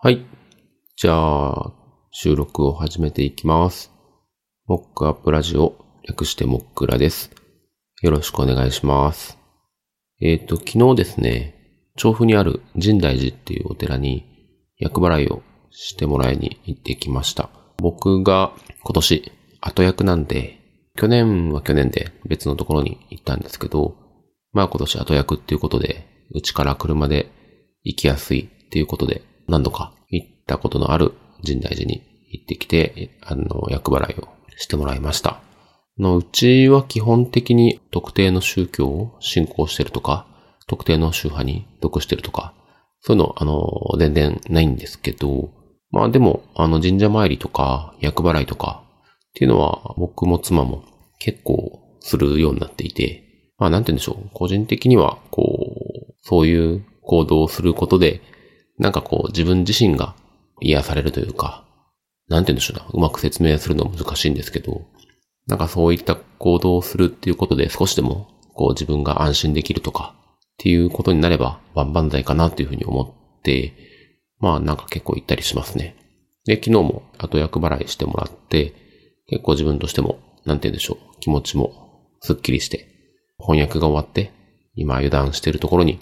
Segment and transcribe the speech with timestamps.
[0.00, 0.24] はい。
[0.94, 1.72] じゃあ、
[2.12, 3.90] 収録を始めていきます。
[4.68, 5.74] モックアップラジオ、
[6.08, 7.32] 略してモックラです。
[8.02, 9.38] よろしくお願いします。
[10.20, 11.56] えっ、と、昨日ですね、
[11.96, 14.24] 調布にある神大寺っていうお寺に、
[14.78, 17.50] 厄払いをしてもらいに行ってきました。
[17.78, 18.52] 僕が
[18.84, 20.60] 今年、後役なんで、
[20.94, 23.96] 去年は去年で別のところに行ったんですけど、
[24.52, 27.32] まあ今年後役っていうことで、うちから車で
[27.82, 31.12] 行きやすいっていうことで、何度か行ったことのある
[31.44, 35.40] 神大寺に行ってきて、あの、厄払いをしてもらいました。
[35.98, 40.26] のうちは基本的に特定の宗教を信仰してるとか、
[40.68, 42.54] 特定の宗派に属してるとか、
[43.00, 43.66] そういうの、あの、
[43.98, 45.50] 全然ないんですけど、
[45.90, 48.84] まあでも、あの、神社参りとか、厄払いとか、
[49.30, 50.84] っていうのは、僕も妻も
[51.18, 53.24] 結構するようになっていて、
[53.58, 54.30] まあなんて言うんでしょう。
[54.34, 55.42] 個人的には、こ
[56.10, 58.20] う、そういう行動をすることで、
[58.78, 60.14] なんかこう、自分自身が
[60.60, 61.64] 癒されるというか、
[62.28, 62.86] なんて言うんでしょうな。
[62.92, 64.82] うまく説明するのは難しいんですけど、
[65.46, 73.72] なんかそういった行動をするっていうことで少しでも、こう自分が安心できるとか、っていうことになれば万々歳かなっていうふうに思って、
[74.40, 75.96] まあなんか結構行ったりしますね。
[76.44, 78.74] で、昨日も後役払いしてもらって、
[79.28, 82.88] 結構自分としても、なんて言うんでしょう、気持ちもスッキリして、
[83.38, 84.32] 翻訳が終わって、
[84.74, 85.98] 今油断しているところに、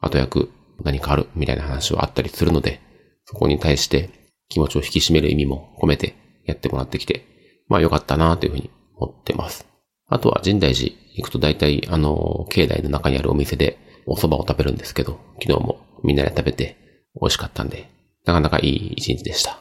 [0.00, 0.50] 後役
[0.84, 2.80] 何かあるみたいな話はあったりするので、
[3.24, 4.10] そこに対して
[4.48, 6.14] 気持ちを引き締める意味も込めて
[6.46, 7.24] やってもらってきて、
[7.68, 9.66] まあ良かったなというふうに思ってます。
[10.06, 16.76] あとは神大寺行くと大体あの、境内の中にあるお店でお蕎麦を食べるんですけど、昨日もみんなで食べて
[17.20, 17.90] 美味しかったんで、
[18.24, 19.52] なかなかいい一日でした。
[19.52, 19.56] っ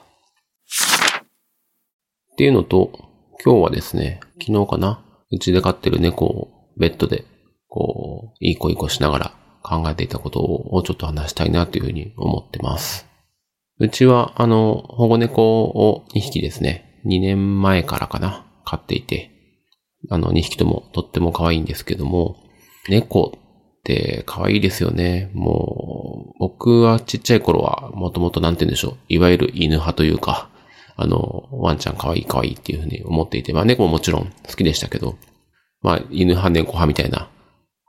[2.37, 2.91] ていうのと、
[3.43, 7.25] 今日はですね、昨日かな、うちで飼ってる猫をベッドで、
[7.67, 13.05] こう、いい子いい子しながら考えていたことをちょっと話したいなというふうに思ってます。
[13.79, 19.31] うちは、あの、保護猫を2匹ですね、2年前からかな、飼っていて、
[20.09, 22.37] あの、2匹ともとっても可愛いんですけども、
[22.89, 25.29] 猫って可愛いですよね。
[25.33, 30.49] もう、僕はちっちゃい頃は、もともとなんて言うんでしょう、いわゆる犬派というか、
[30.95, 35.15] あの、ワンちゃん可愛い可愛いっていうふうに思っていて、まあ猫ももちろん好きでしたけど、
[35.81, 37.29] まあ犬派猫派みたいな、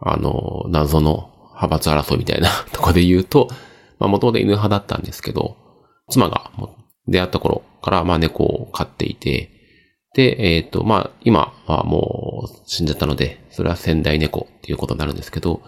[0.01, 3.49] あの、謎の派閥争いみたいな とこで言うと、
[3.99, 5.57] まあ元々犬派だったんですけど、
[6.09, 6.51] 妻が
[7.07, 9.51] 出会った頃からまあ猫を飼っていて、
[10.15, 15.61] で、えっ、と、まあ今はもう死んじゃったので、それは仙台猫っていうことになるんですけど、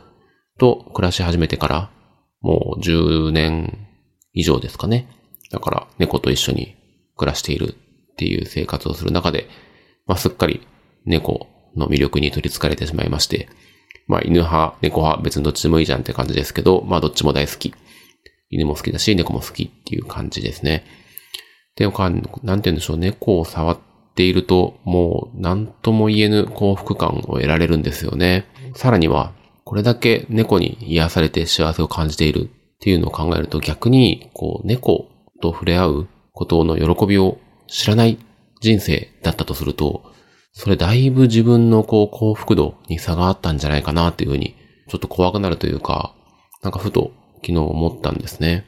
[0.59, 1.91] と暮らし始めてから、
[2.41, 3.87] もう10年
[4.33, 5.09] 以上ですかね。
[5.51, 6.77] だから猫と一緒に
[7.17, 9.49] 暮らしているっていう生活をする中で、
[10.07, 10.67] まあ、すっかり
[11.05, 13.49] 猫の魅力に取り憑かれてしまいまして、
[14.06, 17.75] まあ、犬派、猫派、別にどっちでもいいじゃんって感じですけど、まあ、どっちも大好き。
[18.50, 20.84] 犬も好きだし、猫も好きっていう感じですね。
[21.77, 23.78] で、なんなんて言うんでしょう、猫を触っ
[24.15, 28.47] ていると、もう、なんとも言えぬ幸福感を得られるんですよね。
[28.75, 29.33] さらには、
[29.65, 35.06] これだけ猫に癒されて幸せを感じているっていうのを考えると、逆に、こう、猫
[35.41, 38.19] と触れ合うことの喜びを知らない
[38.60, 40.12] 人生だったとすると、
[40.53, 44.56] それだいぶ自分のこう幸福度に差があったんじゃないかなっていうふうに、
[44.88, 46.15] ちょっと怖くなるというか、
[46.62, 48.66] なんかふと昨日思ったんですね。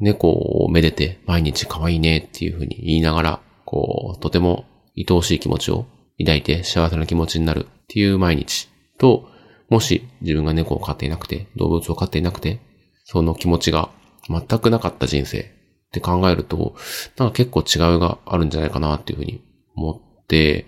[0.00, 4.66] 猫をめでて毎日可愛いねっていうふうに言いながら、こう、とても
[4.96, 5.86] 愛おしい気持ちを
[6.18, 9.28] 抱いて幸せな気持ちになるっていう毎日と、
[9.70, 12.60] もし自分が猫を飼っていなくて、動物を飼っていなくて、
[13.04, 13.90] その気持ちが
[14.28, 15.44] 全くなかった人生っ
[15.92, 16.74] て考えると、
[17.16, 19.42] なんか結構違いがあるんじゃないかなっていうふうに
[19.74, 20.66] 思って、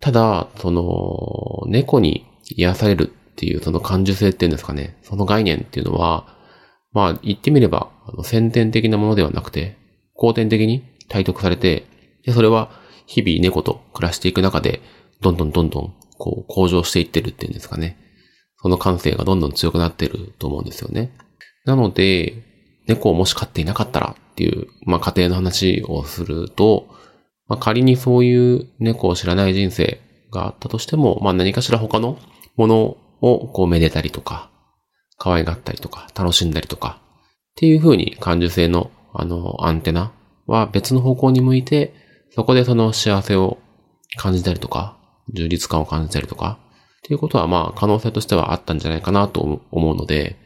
[0.00, 6.36] ただ、その、猫に癒されるっていうその感受性っていうんですかね、その概念っていうのは、
[6.92, 9.76] まあ言ってみれば、あの先天的なものではなくて、
[10.14, 11.84] 後天的に体得されて、
[12.24, 12.70] で、それは
[13.06, 14.80] 日々猫と暮らしていく中で、
[15.20, 17.96] どんどんどんどん、こう、向上していってるっていうんですかね。
[18.60, 21.12] その感性がどんどん強くなってると思うんですよね。
[21.64, 22.44] なので、
[22.86, 26.88] 猫をもし飼っていなかったらっていう、まあ家庭の話をすると、
[27.48, 30.00] まあ仮にそういう猫を知らない人生
[30.30, 32.18] があったとしても、まあ何かしら他の
[32.56, 34.50] ものをこうめでたりとか、
[35.16, 40.12] 可愛がったりとか、楽しんだりとか、っていう風に感受性のあのアンテナ
[40.46, 41.94] は別の方向に向いて、
[42.30, 43.58] そこでその幸せを
[44.16, 44.96] 感じたりとか、
[45.32, 46.58] 充実感を感じたりとか、
[46.98, 50.36] っていうことはまあ可能性としてはあったんじゃないかなと思うので、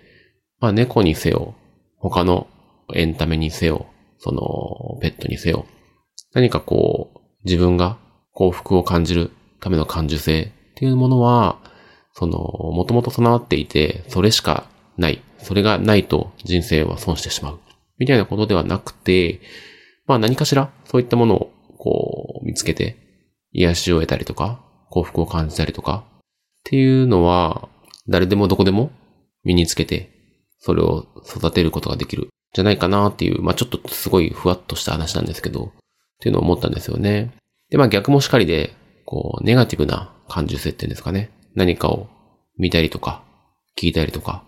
[0.60, 1.54] まあ猫にせよ、
[1.98, 2.46] 他の
[2.94, 3.86] エンタメにせよ、
[4.18, 5.66] そのペットにせよ、
[6.34, 7.98] 何かこう自分が
[8.32, 9.30] 幸福を感じる
[9.60, 11.58] ための感受性っていうものは、
[12.14, 14.68] その、もともと備わっていて、それしか
[14.98, 15.22] ない。
[15.38, 17.60] それがないと人生は損してしまう。
[17.98, 19.40] みたいなことではなくて、
[20.06, 22.96] まあ何かしらそういったものをこう見つけて
[23.52, 26.20] 癒しを得たりとか幸福を感じたりとかっ
[26.64, 27.68] ていうのは
[28.08, 28.90] 誰でもどこでも
[29.44, 30.10] 身につけて
[30.58, 35.72] それを育てることができるじゃないかなっていう、まあちょっとすごいふわっとした話なんですけど
[36.22, 37.32] っていうのを思ったんですよね。
[37.70, 38.72] で、まあ逆もしかりで
[39.04, 41.30] こうネガティブな感受性っていうんですかね。
[41.54, 42.08] 何かを
[42.58, 43.22] 見たりとか
[43.76, 44.44] 聞いたりとか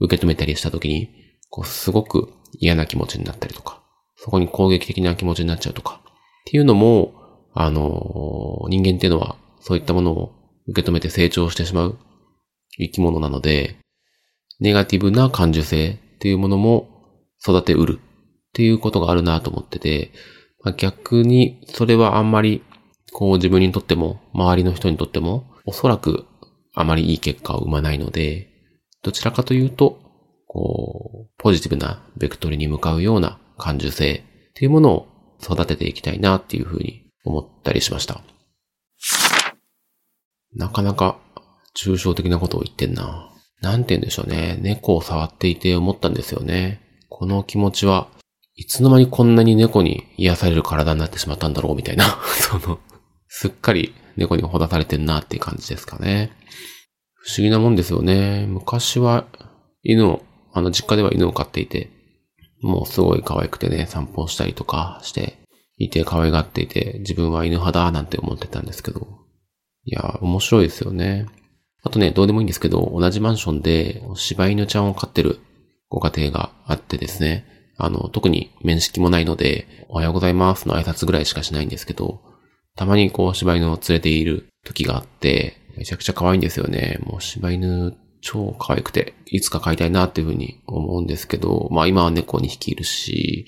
[0.00, 1.10] 受け止めたりした時に
[1.50, 3.80] こうすごく嫌な気持ちになったりとか
[4.22, 7.14] そこに攻撃的な気持ちになっちゃうとか、っていうのも、
[7.54, 10.32] あの、人間っていうのはそういったものを
[10.68, 11.98] 受け止めて成長してしまう
[12.78, 13.78] 生き物なので、
[14.60, 16.86] ネガティブな感受性っていうものも
[17.42, 20.12] 育てうるっていうことがあるなと思ってて、
[20.62, 22.62] まあ、逆にそれはあんまり
[23.12, 26.26] こう自分にとっても周りの人にとってもおそらく
[26.74, 28.48] あまりいい結果を生まないので、
[29.02, 29.98] どちらかというと、
[30.46, 35.08] こう、ポジティブなベクトルに向かうような感受性っていうものを
[35.42, 38.20] 育てていきたいなっていうふうに思ったりしました。
[40.54, 41.18] なかなか
[41.76, 43.32] 抽象的なことを言ってんな。
[43.62, 44.58] なんて言うんでしょうね。
[44.60, 46.80] 猫を触っていて思ったんですよね。
[47.08, 48.08] この気持ちは
[48.60, 52.04] いつの間にこんなに猫に癒される体になってしまったんだろうみたいな。
[52.36, 52.78] その、
[53.26, 56.30] すっかり猫にほだされてんなっていう感じですかね。
[57.14, 58.44] 不思議なもんですよね。
[58.46, 59.24] 昔は
[59.82, 60.22] 犬を、
[60.52, 61.88] あの実家では犬を飼っていて、
[62.60, 65.38] もうすごい可愛くてね、散歩したりとかして
[65.78, 69.06] いて可愛がっていて、自分は犬派だなんて思ってたんですけど。
[69.84, 71.24] いや、面白いですよね。
[71.82, 75.40] あとね、どうでもいいんですけど、同じマンションで柴犬ちゃんを飼ってる
[75.88, 77.46] ご家庭があってですね、
[77.84, 82.20] あの、特に面識もないので、おはようございますの挨拶ぐらいしかしないんですけど、
[82.76, 86.98] たまにこう柴犬を連れている時があって、めちゃくちゃ可愛いんですよね。
[87.04, 93.46] もう柴犬超可愛くて、いつか飼いたいなっていうふうに思うんですけど、まあ今は猫2匹いるし、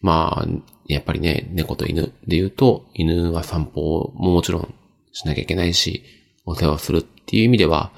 [0.00, 0.46] まあ、
[0.86, 4.74] やっぱりね、猫と犬で言うと、犬は散歩ももちろん
[5.12, 6.04] しなきゃいけないし、
[6.44, 7.90] お世話するっていう意味では、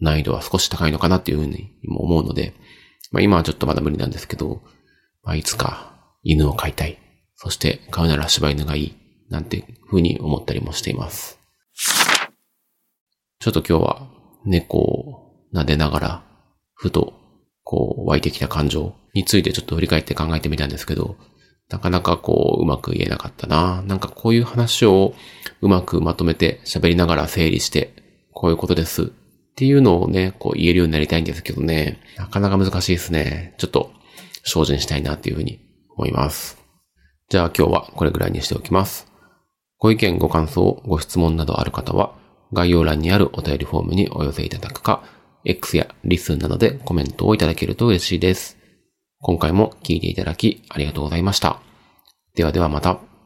[0.00, 2.54] 難易度は少し高いのかなっていうふうに思うので、
[3.10, 4.62] まあ今はちょっとまだ無理なんですけど、
[5.28, 5.92] まあいつか
[6.22, 6.96] 犬を飼いたい。
[7.36, 8.94] そして飼うなら柴犬がいい。
[9.28, 11.38] なんていうふうに思ったりもしています。
[13.38, 14.08] ちょっと今日は
[14.46, 16.22] 猫を撫でながら、
[16.72, 17.12] ふと、
[17.62, 21.16] こう、湧いてきた感情についてちょっと振り返って考えてみたんですけど、
[21.68, 23.82] なかなかこう、うまく言えなかったな。
[23.82, 25.14] なんかこういう話を
[25.60, 27.92] うまくまとめて喋りながら整理して、
[28.32, 29.06] こういうことですっ
[29.56, 33.54] ていうのをね、こう言えるようになりたいんですけどね、なかなか難しいですね。
[33.58, 33.92] ちょっと
[34.48, 35.60] 精進したいなっていうふうに
[35.96, 36.58] 思います。
[37.28, 39.06] じゃあ今日はこれぐらいにしておきます。
[39.78, 42.14] ご意見、ご感想、ご質問などある方は、
[42.52, 45.04] 概要欄にあるお便りフォームにお寄せいただくか、
[45.44, 48.58] X やリスンなどでコメントをいただけると嬉しいです。
[49.20, 51.60] 今回も聞いていただきありがとうございました。
[52.34, 53.17] ではではまた。